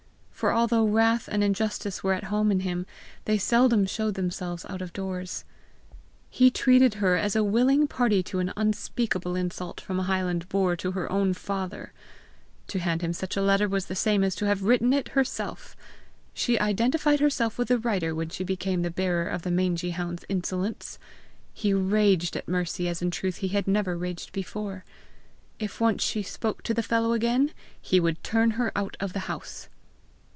for 0.41 0.51
although 0.53 0.85
wrath 0.87 1.29
and 1.31 1.43
injustice 1.43 2.03
were 2.03 2.13
at 2.15 2.23
home 2.23 2.51
in 2.51 2.61
him, 2.61 2.87
they 3.25 3.37
seldom 3.37 3.85
showed 3.85 4.15
themselves 4.15 4.65
out 4.67 4.81
of 4.81 4.91
doors. 4.91 5.45
He 6.31 6.49
treated 6.49 6.95
her 6.95 7.15
as 7.15 7.35
a 7.35 7.43
willing 7.43 7.87
party 7.87 8.23
to 8.23 8.39
an 8.39 8.51
unspeakable 8.57 9.35
insult 9.35 9.79
from 9.79 9.99
a 9.99 10.09
highland 10.09 10.49
boor 10.49 10.75
to 10.77 10.93
her 10.93 11.07
own 11.11 11.35
father. 11.35 11.93
To 12.69 12.79
hand 12.79 13.03
him 13.03 13.13
such 13.13 13.37
a 13.37 13.41
letter 13.43 13.69
was 13.69 13.85
the 13.85 13.93
same 13.93 14.23
as 14.23 14.33
to 14.37 14.45
have 14.47 14.63
written 14.63 14.93
it 14.93 15.09
herself! 15.09 15.75
She 16.33 16.59
identified 16.59 17.19
herself 17.19 17.59
with 17.59 17.67
the 17.67 17.77
writer 17.77 18.15
when 18.15 18.29
she 18.29 18.43
became 18.43 18.81
the 18.81 18.89
bearer 18.89 19.27
of 19.29 19.43
the 19.43 19.51
mangy 19.51 19.91
hound's 19.91 20.25
insolence! 20.27 20.97
He 21.53 21.71
raged 21.71 22.35
at 22.35 22.47
Mercy 22.47 22.89
as 22.89 22.99
in 23.03 23.11
truth 23.11 23.35
he 23.37 23.49
had 23.49 23.67
never 23.67 23.95
raged 23.95 24.31
before. 24.31 24.85
If 25.59 25.79
once 25.79 26.01
she 26.01 26.23
spoke 26.23 26.63
to 26.63 26.73
the 26.73 26.81
fellow 26.81 27.13
again, 27.13 27.51
he 27.79 27.99
would 27.99 28.23
turn 28.23 28.49
her 28.57 28.71
out 28.75 28.97
of 28.99 29.13
the 29.13 29.19
house! 29.29 29.67